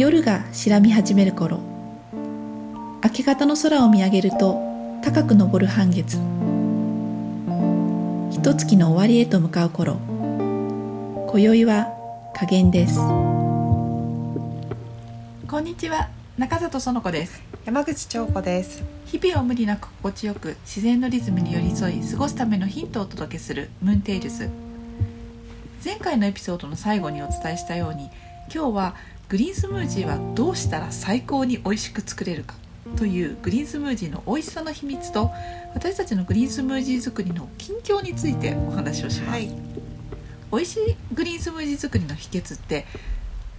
[0.00, 1.60] 夜が白み始める頃。
[3.04, 4.58] 明け方の空を見上げると
[5.04, 6.16] 高く昇る半月。
[8.30, 9.98] 一月の終わりへと向かう頃。
[11.28, 11.88] 今宵は
[12.34, 12.96] 加減です。
[15.46, 16.08] こんにちは。
[16.38, 17.42] 中里園子です。
[17.66, 18.82] 山口彫子です。
[19.04, 24.48] 日々を無理なく心地よく自然のリズムに寄り添い過ごすためのヒントをお届けするムーンテイルズ
[25.84, 28.08] 前回のエピソードの最後にお伝えしたように
[28.52, 28.94] 今日は
[29.30, 32.56] グリーンスムージーはどうしたら最高に美味しく作れるか
[32.96, 35.30] というグリーンスムージーの美味しさの秘密と
[35.72, 39.48] 私たちのグリーンスムージー作りの近況についてお話をします、はい、
[40.50, 42.86] 美味しいグリーンスムージー作りの秘訣って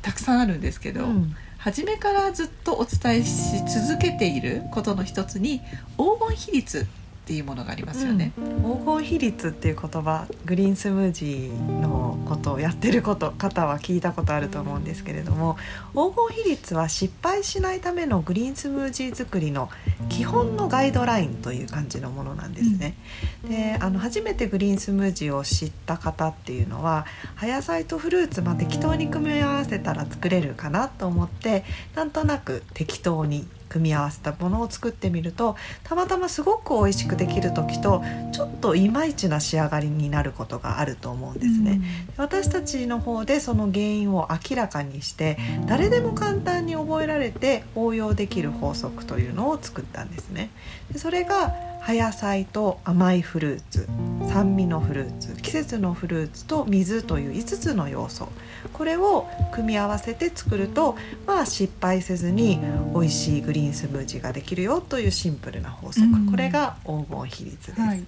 [0.01, 5.61] たくさんあるんですけど、うん、初めからずっとお伝えし続けていることの一つに
[5.97, 6.85] 黄金比率
[7.21, 15.55] っていうものがありますよね、うん、黄金比率っていう言葉グリーンスムージーのことをやってること方は聞いたことあると思うんですけれども
[15.93, 19.69] 黄金比率は失敗しないためのグリーンスムージー作りの
[20.09, 22.95] 基本のガイドラインという感じのものなんですね。
[23.43, 31.63] うん、であの初めてグリーンスムージーを知った方っていうのは葉野菜とフルーツま適当に組み合わせたら作れるかなと思って
[31.95, 35.55] なんとなく適当に組み合わせたものを作ってみると
[35.85, 41.71] たまたますごく美味しくできる時とちょっといまいちな仕上がりになることがあると思うんですね。
[41.71, 41.83] うん、
[42.17, 50.49] 私たちの方でその原因を明らかにして誰でも簡単に覚えられて応用できる法則というのを作ったんですね。
[50.91, 53.87] でそれが葉野菜と甘いフルーツ
[54.29, 58.29] 酸味のフルーツ季節のフルーツと水という5つの要素。
[58.73, 62.59] これを組み合わせて作るとまあ失敗せずに
[62.93, 67.81] 美味しいグリーンスムージーができるよというシンプルな法則、これが黄金比率です。
[67.81, 68.03] はい。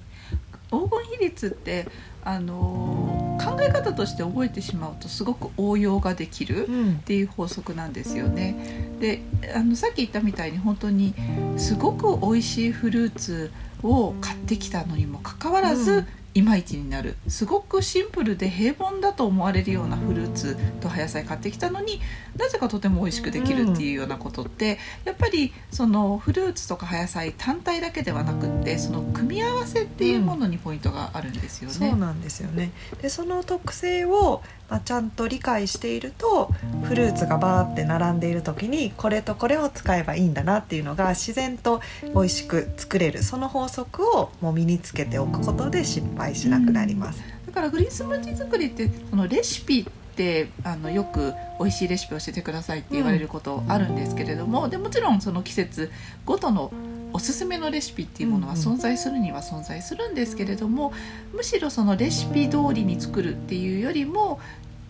[0.69, 1.87] 黄金比率って
[2.23, 8.87] あの考え方として覚えてしまうとすごく応用ができるっていう法則なんですよね。
[8.99, 9.21] で
[9.53, 11.13] あのさっき言ったみたいに本当に
[11.57, 13.51] すごく美味しいフルーツ
[13.83, 16.07] を買ってきたのにもかかわらず、うん。
[16.35, 17.15] いまいちになる。
[17.27, 22.01] すごくシンプルで平凡だと思われるようなフルーツと葉野菜買ってきたのに
[22.37, 31.75] なぜかとても美味しくできるっていうようなことって、うん、やっぱりそのフルーツとか葉野菜単体だけではなくってその組み合わせっていうものにポイントがあるんですよね。
[31.75, 32.71] うん、そうなんですよね。
[32.99, 36.51] でその特性をまあ、ちゃんと理解していると
[36.83, 41.81] フルーツがバーって並んでいる時にこれとこれを使えばいいんだなっていうのが自然と
[42.13, 47.23] 美味しく作れるその法則をもう身につけておくことで失敗しなくなります。
[47.41, 55.91] うん、だからグリーンスムージー作りってそのレシピってあのよく美味しいレシピ教えてくださいって言われることあるんですけれども、うん、でもちろんその季節
[56.25, 56.71] ごとの
[57.13, 60.93] おすすめのレシピっていうものは存在するには存在するんですけれども、
[61.31, 64.39] むしろそのレシピ通りに作るっていうよりも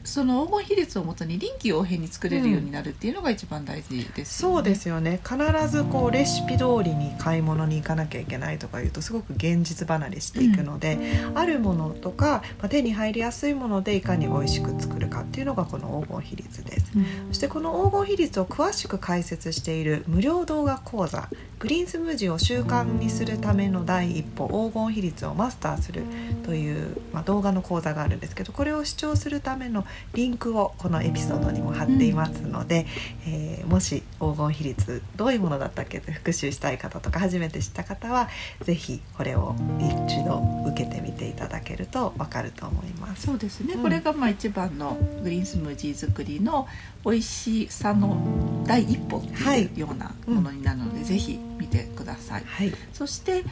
[0.04, 4.14] その黄金比率をもとに臨機応変に作れるようになるっていうのが一番大事です、ね。
[4.18, 5.20] うん、そうですよね。
[5.24, 5.38] 必
[5.70, 10.96] ずこうレシピ通りに買い物に行かなきゃいけないとかいうとすごく現実離れしていくので、
[11.30, 21.30] うん、あるものとか、まあ、手に入りやすいものでいかに美味しく作るかっていうのがこの黄金比率です、うん、そしてこの黄金比率を詳しく解説している無料動画講座
[21.64, 26.04] グリーンスムージーを習慣にするための第一歩黄金比率をマスターする
[26.46, 32.86] という、まあ、動画の講座があるんですけどこれを視聴するためのリンクをこのエピソードにも貼っていますので、
[33.26, 38.28] うん、えー、もし黄金比率どういうものだったっけって復習したい方とか初めて知った方は
[38.64, 43.28] 是非これを一度受けてみていただけると分かると思います。
[43.28, 46.68] そうですね、うん、これがまあ一番のグリーンスムージー作りの
[47.06, 48.18] 美味しさの
[48.66, 53.44] 第一歩っていうようなものになるので、はい、ぜひ見てください、はい、そして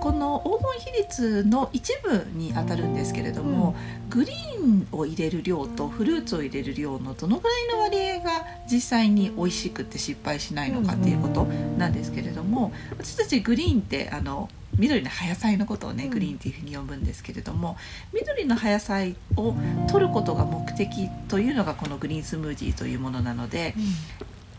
[0.00, 14.48] この黄金比率の一部にあたるんですけれども、うん、グリーンを入れる量とフルーツを入れる量のどのぐらいの割合が実際に美味しくて失敗しないのかっていうことなんですけれども、私たちグリーンってあの
[14.78, 17.76] 緑の葉野菜のことをねグリーンっていうふうに呼ぶんですけれども、
[18.12, 19.54] 緑の葉野菜を
[19.88, 23.74] 取ることが目的というのがこのグリーンスムージーというものなので、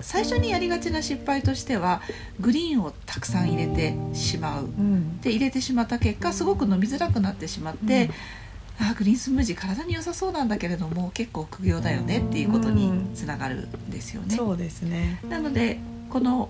[0.01, 2.01] 最初にやりがちな失敗としては
[2.39, 8.09] グリーンをたくさん入れてしまう、うん、で入れてしまった結果すごく飲みづらくなってしまって、
[8.79, 14.35] うん、あグリーンスムージー体に良さそうなんだけれども結構苦行だよねっていうことにつながるんですよね。
[14.35, 15.19] そうですね。
[15.27, 16.49] なのでこの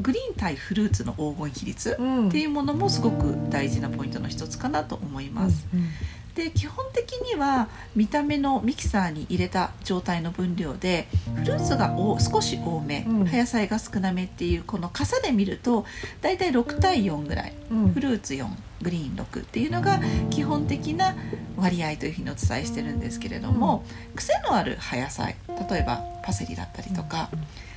[0.00, 5.66] グリーン対フルーツの黄金比率っていうものもすごく大事なポイントの一つかなと思います。
[5.72, 5.88] うんうん
[6.34, 15.84] で基本的には見た目のミキサーに入れた状態の分量でフルーツが少し多め、うん、葉野菜が少なめっていうこの傘で見ると
[16.22, 18.48] 大体6対4ぐらい、うん、フルーツ4
[18.82, 20.00] グリーン6っていうのが
[20.30, 21.14] 基本的な
[21.56, 27.28] 割合というふうにお伝えしてるんですけれども、うん、癖のある葉野菜例えばパセリだったりとか、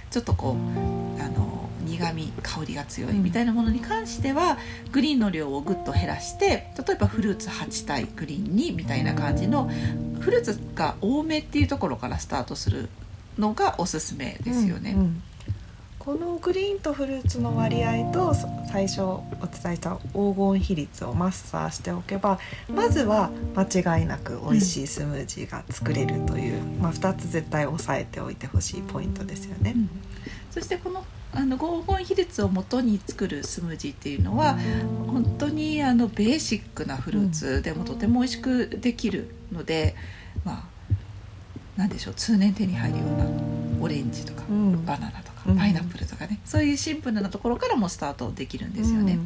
[0.10, 1.47] ちょっとこうあの
[1.88, 4.57] 苦み香りが強いみたいなものに関しては
[4.92, 9.69] グリーンの量をぐっと減らして例えばフルーツ8対グリーン2みたいな感じの
[10.19, 12.89] フルーツが多めっていうところからスタートする
[13.38, 14.92] のがおすすめですよね。
[14.92, 15.24] うんうん
[16.07, 18.34] このグリーンとフルーツの割合と
[18.72, 22.39] 最初お伝えした黄金比率をマスターしておけば
[22.69, 29.74] まずは間違いなく美味しいスムージーが作れるという、うん、まあ、2つ絶対押さえておいてほしいポイントですよね。
[29.75, 29.89] うん、
[30.50, 34.57] そしてこのあの黄金比率をもとに作るスムージーっていうのは
[35.07, 39.95] 本当にあのベーシックなフルーツでもとても美味しくできるので、
[40.44, 40.63] まあ
[41.75, 43.25] 何でしょう通年手に入るような
[43.79, 44.41] オレンジとか、
[44.85, 49.19] バナナとかパイナップルとかね、そういうシンプルなところからもスタートできるんですよね。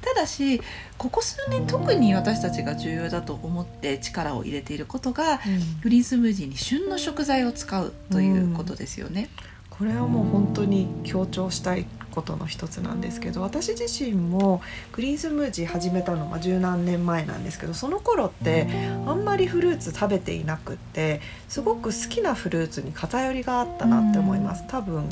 [0.00, 0.62] ただし
[0.96, 5.40] ここ数年特に私たちが重要だと思って力を入れていることが、
[5.82, 9.28] グリーンスムージーに旬の食材を使うということですよね。
[9.52, 14.60] うんこれはもう本当に強調したいことの一つなんですけど私自身も
[14.92, 18.66] グリーンスムージー始めたのが十何年前なんですけどその頃って
[19.06, 24.64] あんまりフルーツ食べていなくってすごく好きなフルーツに偏りがあったなって思います。
[24.66, 25.08] 多分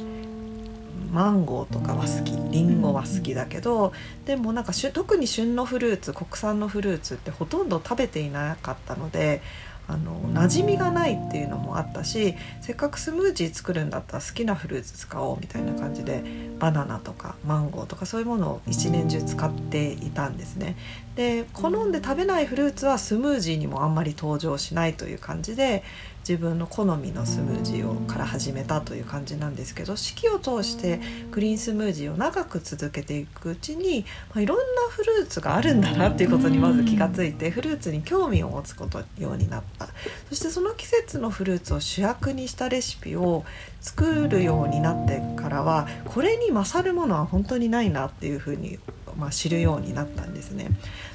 [1.13, 3.93] マンゴーとかは好きリンゴは好きだけど
[4.27, 9.41] でもなんか特に旬のフルーツ国産のフルーツってほとんど食べていなかったので
[9.89, 16.23] あの馴染みがないっていうのもあったしせっかくスムージー作るんだったら好きなフルーツ使おうみたいな感じで
[16.59, 20.77] バナナとかマンゴーとかそういうものを一年中使っていたんですね。
[21.15, 25.83] で好んで食べないフルーツはスムージーにもあんまり登場しないという感じで
[26.29, 30.99] 自分の好みのスムージーをから始めたという感じなんですけど四季を通して
[31.31, 39.87] グリーンスムージーを長く続けていくうちに、まあ、いろんなフルーツがあるんだなっていうことにまず気がついてフルーツに興味を持つことようになった。
[40.29, 43.45] そしてその季節のフルーツを主役にしたレシピを
[43.81, 48.81] 作るようになってからはこれに勝るものは本当にないなっていうふうに
[49.17, 50.71] まあ、知るようになったんですね。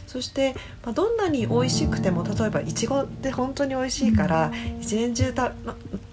[0.07, 4.51] そして、まあ、どんなに美味しくても例えばいちごって本当に美味しいから
[4.81, 5.53] 一年中た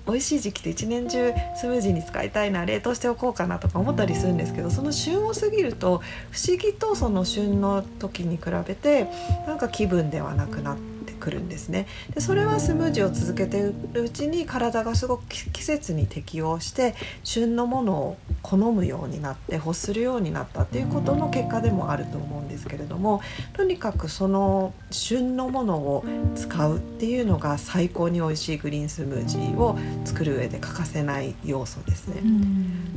[0.06, 6.00] 美味しい時期って一年中スムージーに使いたいな冷凍しておこうかなとか思ったりするんですけどその旬を過ぎると
[6.31, 9.08] 不思議とその旬の時に比べて
[9.49, 10.88] なんか気分ではなくなって。
[11.29, 13.61] くるんですねでそれはスムージーを続けてい
[13.93, 23.21] るうちに体がすごく季節に適応して旬のものを好むようになって欲するようになったっていうことの結果でもあると思うんですけれども
[23.53, 26.05] とにかくその旬のものを
[26.35, 29.77] 使うっていうのが最高に美味しいグリーンスムージーを
[30.07, 32.23] 作る上で欠かせない要素ですね。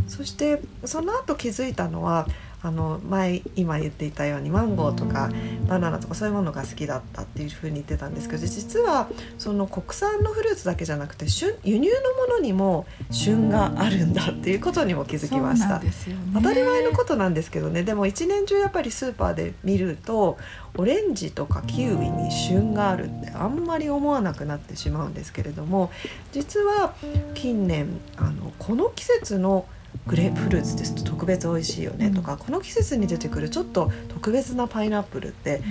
[0.07, 2.27] そしてその後気づいたのは
[2.63, 5.31] あの前今言っていたようにマンゴーとか
[5.67, 9.09] バナナとかそういうものが好きだったっていうふうに言ってたんですけど実は
[9.39, 11.95] その国産のフルーツだけじゃなくて旬輸入の
[12.27, 15.91] ものにも旬があるんだっていうことにも気づきました、ね、
[16.35, 17.83] 当たり前のことなんですけどね。
[17.83, 20.37] でも一年中やっぱりスーパーで見ると
[20.77, 25.91] オレンジとかキウイに旬があるってあんまり思わなくなってしまうんですけれども
[26.31, 26.93] 実は
[27.33, 27.87] 近年
[28.17, 29.65] あのこの季節の
[30.07, 35.61] グレープフルーツですと特別美味しいよねとか、うん、この季節に出てくるちょっと特別なパイナップルって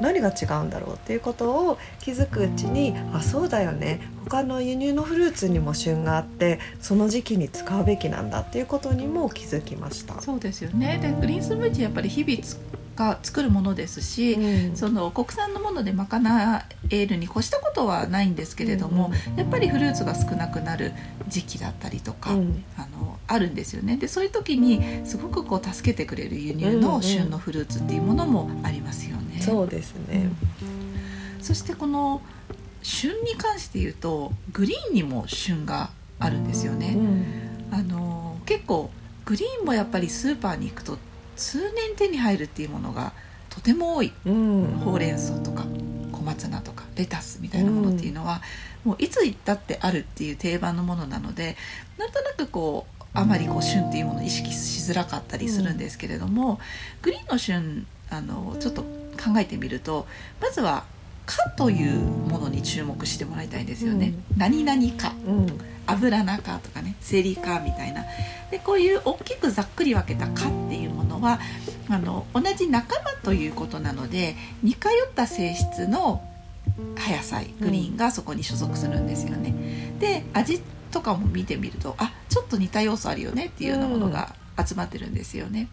[0.00, 10.20] 何が違うんだろうっていうことを気づくうちにあそうだよね他の輸入のフルーツにも旬があってその時期に使うべきなんだっていうことにも気づきました。
[10.20, 10.98] そうですよね。
[11.00, 12.42] でグリーンスムージーやっぱり日々
[12.96, 20.92] が作るものですし、うん、その国産のもので賄えるに越したことはないんですけれども、うん、やっぱりフルーツが少なくなる
[21.28, 22.95] 時期だったりとか、うん、あの
[23.28, 23.96] あるんですよね。
[23.96, 29.40] でそういう時にすごくこう助けてくれる輸入の旬のフルーツっていうものもありますよね。
[29.40, 30.28] そうですね、
[31.40, 32.20] そしてこの
[32.82, 36.96] 旬に関して言うとグリーンにも旬があるんですよね。
[37.70, 38.90] あの結構
[39.24, 40.98] グリーンもやっぱりスーパーに行くと
[41.36, 43.12] 通年手に入るっていうものが
[43.50, 45.66] とても多い、うん、ほうれん草とか
[46.12, 48.40] 小松菜とかレタスみたいなものっていうのは、
[48.84, 51.56] うん、もういつ行ったってあるっていう定番のものなので
[51.98, 56.58] なんとなくこうあまりこう旬っていうものを意識しづらかったりするんですけれども、うん、
[57.02, 60.06] グリーンの旬あのちょっと考えてみると
[60.40, 60.84] まずは
[61.24, 64.12] 「か」というものに注目してもらいたいんですよね。
[64.36, 65.12] 何々か、
[65.86, 68.04] 油中とかねセリカみたいな
[68.50, 71.40] でこういう大きくざっくり分けた「か」っていうものは
[71.88, 76.22] あの同じ仲間ということなので似通った性質の
[76.96, 79.54] 葉野菜グリーンがそこに所属するんですよね。
[79.98, 85.68] で味とかも見てみるとあちょっと似た要素あるよねっていうようなものが集まってるんですよね。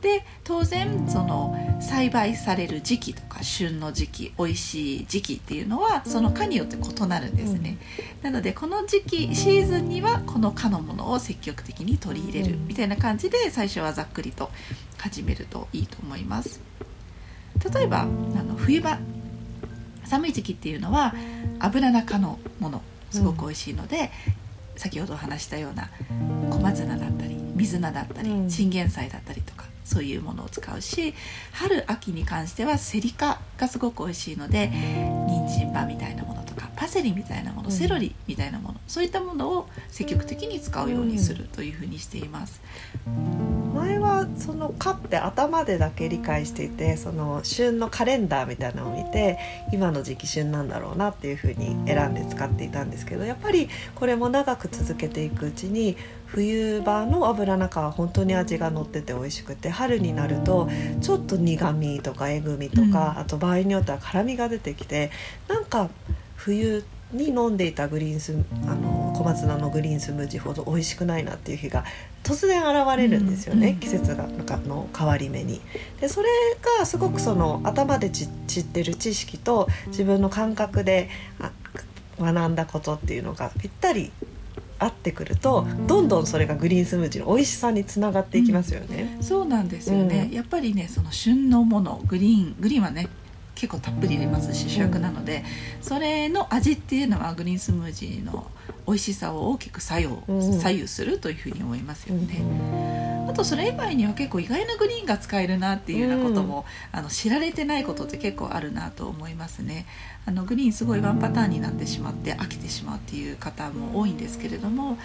[0.00, 7.76] で当然その栽培される時期とか旬の時期美味しい時期っていうのはその科によって異なるんですね。
[8.22, 14.50] なのでこの時期シーズンにはこの科のものを積極的に取り入れるみたいな感じで最初はざっくりと
[14.96, 16.62] 始めるといいと思います。
[17.70, 18.98] 例えばあの冬場
[20.06, 21.14] 寒い時期っていうのは
[21.58, 24.10] 油中のものすごく美味しいので、
[24.78, 25.90] 先ほど話したような
[26.50, 31.14] 小松菜だったり水菜だったり、チンゲン菜だったりとかそういうものを使うし
[31.52, 42.60] 春秋に関してはセリ科がすごく美味しいので人参葉みたいなものとかパセリみたいなものセロリみたいなもの、そういったものを積極的に使うようにするというふうにしています。
[44.36, 49.38] その「か」って頭でだけ理解していてその旬のカレンダーみたいなのを見て
[49.72, 55.96] 今の時期旬なんだろうなっていうふうに選んで使っていたんですけどやっぱりこれも長く続けていくうちに
[56.26, 60.68] 冬場の油中は本当に味が乗ってて美味しくて春になると
[61.00, 65.10] ちょっと苦みとかえぐみとか、うん、あと場合によっては辛みが出てきて
[65.48, 65.88] なんか
[66.36, 71.84] 冬に飲んでいたグリーンスあの小松菜のグリーンスムージーほど美味しくないなっていう日が
[72.22, 74.26] 突然現れるんですよね、うん、季節が
[74.66, 75.60] の変わり目に。
[76.00, 76.28] でそれ
[76.78, 78.24] がすごくその頭で知
[78.60, 81.08] ってる知識と自分の感覚で
[82.20, 84.12] 学んだことっていうのがぴったり
[84.78, 89.16] 合ってくるとどんどんそれがグリーンスムージーの美味しさにつながっていきますよね。
[89.16, 93.08] うん、そうなんですよね、うん、やっぱりねその旬のものグリーングリーンはね
[93.58, 95.44] 結構たっぷり入れますし主役なので、
[95.82, 98.48] それの味っていうのはグリーンスムージーの
[98.86, 103.26] 美味しさを大きく作用、左右するというふうに思いますよね。
[103.28, 109.86] あとそれ以外には結構意外なグリーンが使えるなっていうようなことも、あの知られてないことって結構あるなと思いますね。
[110.24, 114.98] あのグリーンすごいワンパターンになってしまって飽きてしまうっていう方も多いんですけれども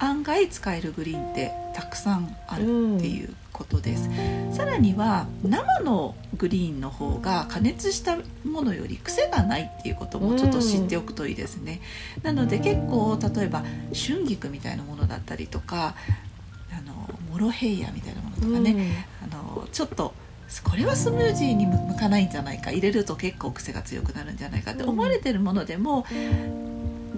[0.00, 2.62] 案外使えるグリーンってたくさんある
[2.96, 11.80] っていうことです、うん、さらには生のグリーンの方が加熱したものより癖がないっていうこともちょっと知っておくといいですね、
[12.18, 13.62] うん、なので結構例えば
[13.94, 15.94] 春菊みたいなものだったりとか
[16.72, 16.94] あの
[17.30, 20.14] モロヘイヤみたいなものとかね、うん、あのちょっと
[20.64, 22.72] これはスムージーに向かないんじゃないか。
[22.72, 26.04] 入れると結構癖が強くなるんじゃないかって思われてるものでも、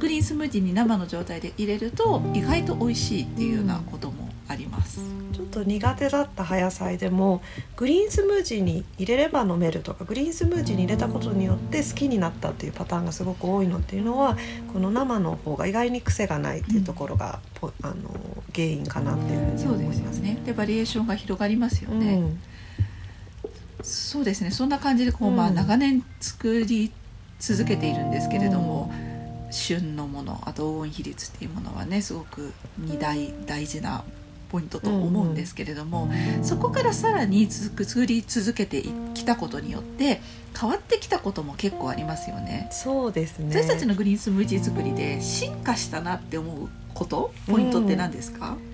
[0.02, 5.00] グリーンスムージーに生の状態で入れると意外と美味しいっていうようなこともあります。
[5.32, 7.40] ちょっと苦手だった葉野菜でも
[7.76, 14.36] グリーンスムージーに入れれば飲めるとかグリーンスムージーに入れたことによって好きになったっていうパターンがすごく多いのっていうのは
[14.72, 17.94] この生の方が意外に癖がないっていうところが、うん、あの
[18.52, 20.12] 原因かなっていうふうに思いますね。
[20.14, 22.14] すねでバリエーションが広がりますよね。
[22.14, 22.40] うん
[23.84, 26.92] そうですねそんな感じでこう、まあ、長年作り
[27.40, 28.92] 続けているんですけれども、
[29.52, 34.04] 旬のものあと黄金比率っていうものはねすごく2大大事な
[34.50, 36.38] ポイントと思うんですけれども、うん。
[36.38, 40.20] うん、そこからさらに作り続けてきたことによって
[40.58, 42.68] 変わってきたことも結構ありますよね。
[42.70, 43.48] そうですね。
[43.50, 48.71] 私たちのグリーンスムージー作りで進化したなって思うことポイントって何ですか、うん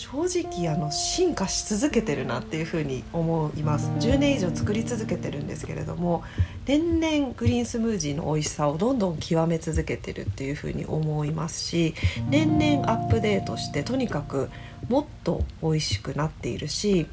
[0.00, 3.90] 正直あの進化し続けてるなっていうふうに思います。
[3.98, 6.24] 10年以上作り続けてるんですけれども
[6.64, 11.94] 年々グリーンスムージーの美味しさをどんどん極め続けてるっていうふうに思いますし
[12.30, 14.48] 年々アップデートしてとにかく
[14.88, 17.06] もっと美味しくなっているし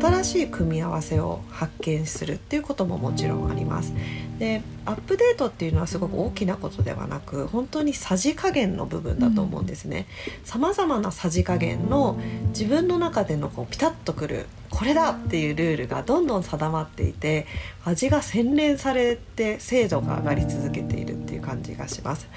[0.00, 3.92] 新しい組み合わせを発見するっていうことももちろんあります。
[4.38, 10.06] でアップデートっていうのはすごく大きなことではなく本当にさじ加減の部分だと思うんですね。
[10.44, 17.46] さまざまなさじ加減の自分の中でのこうピタッとくるこれだっていうルールがどんどん定まっていて
[17.84, 21.09] 味が洗練されて精度が上がり続けている
[21.50, 22.28] 感じがします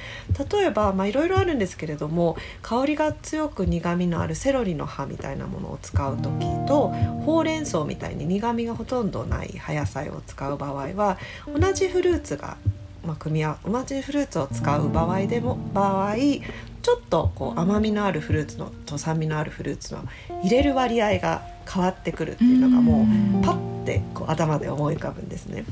[0.52, 6.90] 例えばいろいろあるんですけれども香りが強く苦みのあるセロリの葉みたいなものを使う時と
[7.26, 11.18] ほうれん草みたいに苦みがほとんどない葉野菜を使う場合は
[11.48, 12.58] 同じフルーツが
[13.06, 20.06] まあ、組み合わ同じフルーツを使う場合でも場合ちょっとこう甘みのあるフルーツのと酸味のあるフルーツの
[20.42, 23.06] 入れる割合が変わってくるっていうのがも
[23.42, 25.66] うパッてこう頭で思い浮かぶんですね。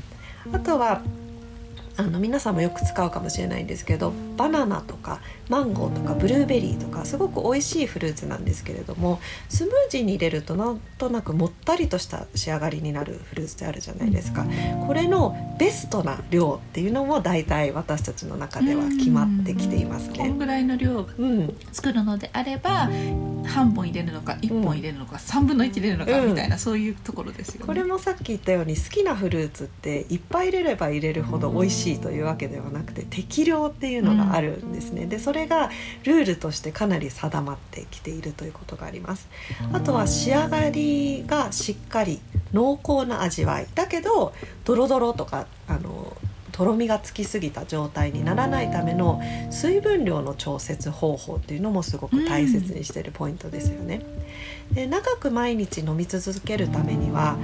[0.52, 1.00] あとは
[1.96, 14.46] あの皆さんもよく使うかもしれないんですけどバナナとかマンゴーとかブルーベリーとかすごく美味しいフルーツなんですけれどもスムージーに入れるとなんとなくもったりとした仕上がりになるフルーツってあるじゃないですか
[14.86, 20.18] これのベストな量っていうのも大体私たちの中では決まってきていますね。
[20.18, 21.06] こんぐらいの量
[21.72, 22.88] 作るのであれば、
[23.46, 27.66] 半本入れるのか1本入れるのか、うん、3分の1入れるのかみたいな、うん、そういうところですよね。
[27.66, 35.70] これもさっき言ったように好きなフルーツっていっぱい入れれば入れるほど美味ししいというわけではなくて適量っていうのがあるんですね、うん、でそれが
[36.04, 39.28] ルールとしてかなり定まってきているということがあります。
[39.72, 42.20] あとは仕上がりがしっかり
[42.52, 43.66] 濃厚な味わい。
[43.74, 44.32] だけど
[44.64, 46.16] ドロドロとかあの
[46.52, 49.20] とろみがつきすぎた状態にならないための
[49.50, 54.02] 水分量の調節方法っていうのもすごく大切にしているポイントですよね。
[54.70, 57.36] で長く毎日飲み続けるためには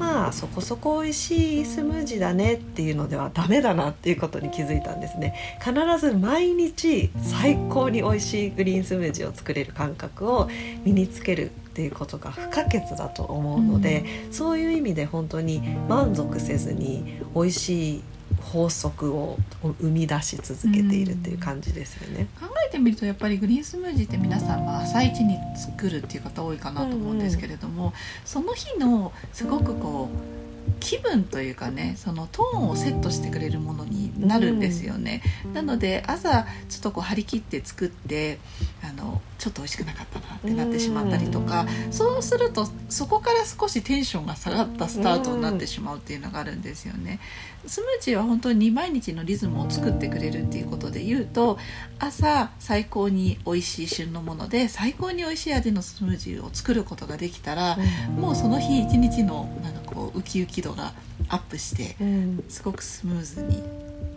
[0.00, 5.34] まあそこそこ美味しいスムージーだねっていうのではダメだなっていうことに気づいたんですね。
[5.62, 10.48] 必ず毎日最高に美味しいグリーンスムージーを作れる感覚を
[10.84, 18.02] 身につけるっていうことが不可欠だと思うので、うん、そういう意味で本当に満足せずに美味しい
[18.40, 27.94] 法則を生み出し続けているっていう感じですよね、うん、考えてみるとやっぱりグリーンスムージーって皆さんまあ朝一に作るっていう方多いかなと思うんですけれども、うんうん、
[28.24, 30.40] その日のすごくこう
[30.78, 38.38] 気分というかねそのトーンをセットしてくれるものになるんですよね、うん、なので朝ちょっとこう張り切って作って
[38.82, 47.20] あのちょっと美味しくなかったなってなってしまったりとか、うん、そうするとそこから少しテンションが下がったスタートになってしまうっていうのがあるんですよね。
[47.66, 51.58] スムージーは本当に毎日のリズムを作ってくれるっていうことで言うと
[51.98, 57.76] 朝最高に美味しい旬のもので最高に美味しい味のスムージーを作ることができたら、
[58.08, 60.92] うん、もうその日一日のなんかこうウキウキ度が
[61.28, 63.62] アップして、うん、すごくスムーズに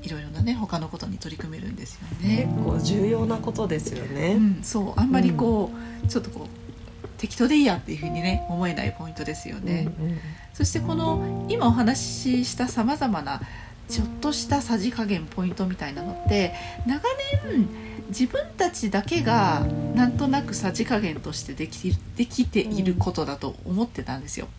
[0.01, 2.49] いろいろなね他のことに取り組めるんですよね。
[2.51, 4.33] 結構重要なことですよね。
[4.33, 5.71] うん、そうあんまりこ
[6.03, 6.62] う、ちょっとこう
[7.23, 9.87] 適当でいいやっていうふうにね思えないポイントですよね。
[9.97, 10.19] うんうん、
[10.53, 13.39] そしてこの今お話ししたさまざまな
[13.87, 16.53] ちょっとしたさじ加減ポイントみたいなのって
[16.85, 17.01] 長
[17.45, 17.65] 年
[18.09, 19.65] 自分たちだけが
[19.95, 24.49] なんとなくさじ加減としてできできていることだと思ってたんですよ。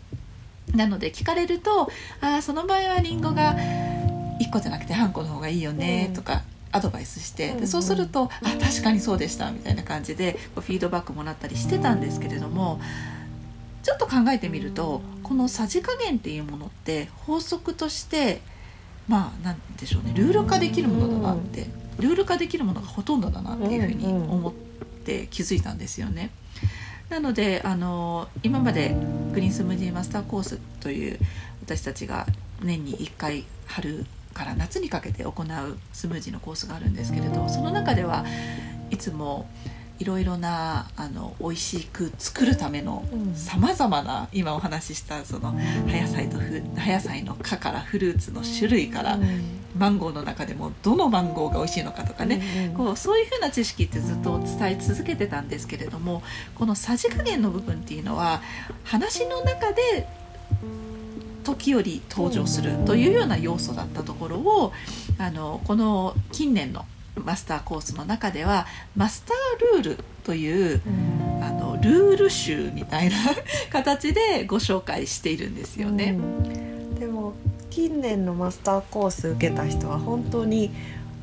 [0.73, 3.55] なので聞かれると「ああその場合はりんごが
[4.39, 6.41] 1個じゃなくて半個の方がいいよね」とか
[6.75, 12.81] アドバイスしてでそうすると「あ確かにそうでした」みたいな感じでこうフィードバックもらったりしてたんですけれども
[13.81, 18.41] ちょっと考えてみるとこのさじ加減っていうものって法則として
[19.07, 21.67] まあなんでしょうねルール化できるものだなって
[21.99, 24.53] ルール化できるものがほとんどだなっていうふうに思っ
[25.05, 26.29] て気づいたんですよね。
[27.09, 28.97] なのであの今まで
[29.31, 31.19] グリーンスムージーマスターコースという
[31.63, 32.25] 私たちが
[32.61, 34.05] 年に1回春
[34.35, 38.25] から夏にかけて行うスムージーのコースがあるんですけれどその中では
[38.91, 39.47] いつも
[39.97, 49.17] いろいろなあの美味しく作るためのさまざまな今お話ししたその葉野菜と葉野菜の科からフルーツの種類から、
[49.77, 56.23] マンゴーの中でもどのマンゴーが美味しいのかとかね、こうそういうふうな知識ってずっと伝え続けてたんですけれども
[56.55, 58.41] このさじ加減の部分っていうのは
[58.83, 60.07] 話の中で
[61.45, 64.73] 時折登場するというような要素だったところを
[65.17, 70.81] あのこの近年のマスターコースの中ではマスタールールという、
[71.41, 73.15] あのルール集みたいな
[73.71, 76.17] 形でご紹介しているんですよね。
[76.99, 77.33] でも
[77.69, 80.71] 近年のマスターコース受けた人は本当に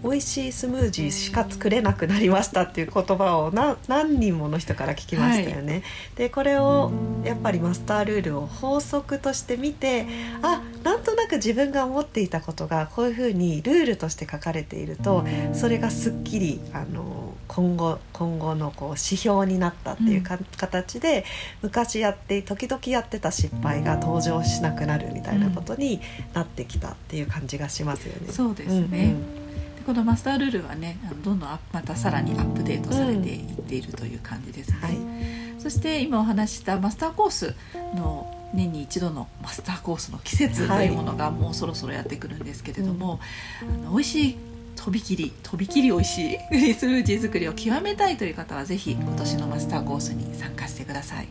[0.03, 5.73] 美味しいスムージーしか作れなくなりましたっていう言葉を何人もの人から聞きましたよね。
[5.73, 5.83] はい、
[6.17, 6.91] でこれを
[7.25, 10.07] やっぱりマスタールールを法則として見て
[10.43, 21.25] あなんとなく自分が思っていたことがこういうふうにルールとして書かれているとそれがすっきりあの今後今後のこう指標になったっていうか、うん、形で
[21.63, 26.01] 昔やって時々やってた失敗が登場しなくなるみたいなことに
[26.35, 28.33] なってきたっていう感じがしますよね。
[28.33, 29.42] そうですね、うんうん
[29.83, 37.55] このマスタールールはねどんどんまたさらにアップデートされていっているという感じですね、うんはい、そして今お話したマスターコース
[37.95, 43.19] の年に一度のマスターコースの季節というものがもうそろそろやってくるんですけれども、はい
[43.63, 44.39] あの美味しい
[44.75, 51.29] とびきりとびきり美味しいグリースムージー作りを極めたいという方はぜひ今年のマスターコースに参加してください。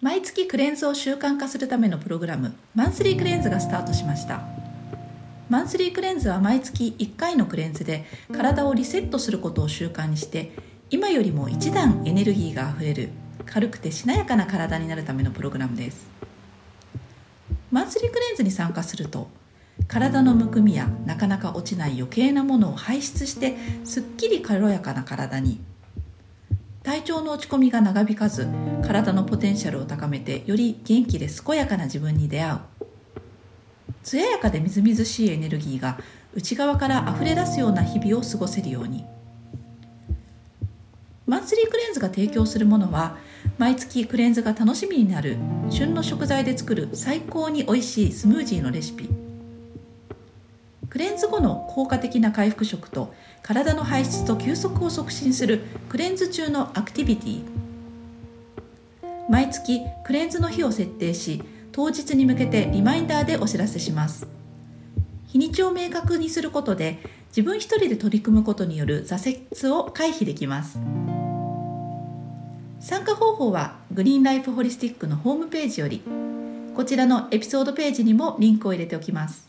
[0.00, 4.40] 毎月クレンズを習慣化するためのプログラムマンスリークレンズがスタートしました
[5.50, 10.52] マンスリークレンズは毎月1回のクレンズで体をリセットすることを習慣にして
[10.90, 13.08] 今よりも一段エネルギーがあふれる
[13.46, 16.08] 軽くてしなやかな体になるためのプログラムです。
[17.72, 19.28] マンスリークレンズに参加すると
[19.88, 25.60] 体のむくみやなかなか落ちない余計なものを排出してすっきり軽やかな体に
[26.84, 28.46] 体調の落ち込みが長引かず
[28.84, 32.79] 体のポテンシャルを高めてより元気で健やかな自分に出会う。
[34.02, 35.98] 艶やかでみずみずしいエネルギーが
[36.34, 39.04] 内側から溢れ出すような日々を過ごせるように。
[41.26, 43.16] マンスリークレンズが提供するものは
[43.56, 45.36] 毎月クレンズが楽しみになる
[45.70, 49.08] 旬の食材で作る最高に美味しいスムージーのレシピ。
[50.88, 57.42] クレンズ後の効果的な回復食と体の排出と休息を促進するクレンズ中のアクティビティ。
[59.28, 64.26] 毎月クレンズの日を設定し当日に向けてリマインダーでお知らせします。
[65.28, 70.78] 日にちを明確にすることで自分一人で取り組むことによる挫折を回避できます。
[72.80, 76.02] 参加方法はグリーンライフホリスティックのホームページより
[76.74, 79.48] こちらのエピソードページにもリンクを入れておきます。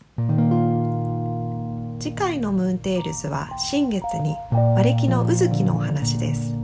[1.98, 6.61] 次回のムーンテールズは新月に馬暦の卯月のお話です。